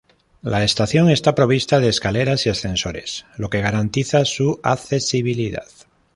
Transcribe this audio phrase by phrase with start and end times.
[0.41, 5.67] La estación está provista de escaleras y ascensores, lo que garantiza su accesibilidad.